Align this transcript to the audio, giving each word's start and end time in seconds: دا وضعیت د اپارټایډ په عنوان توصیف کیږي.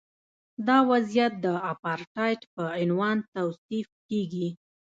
دا 0.67 0.77
وضعیت 0.91 1.33
د 1.45 1.47
اپارټایډ 1.71 2.39
په 2.53 2.63
عنوان 2.81 3.17
توصیف 3.35 3.87
کیږي. 4.09 4.47